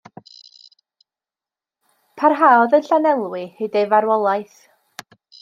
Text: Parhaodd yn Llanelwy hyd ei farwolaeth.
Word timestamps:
Parhaodd 2.21 2.73
yn 2.79 2.83
Llanelwy 2.89 3.43
hyd 3.61 3.79
ei 3.83 3.87
farwolaeth. 3.93 4.59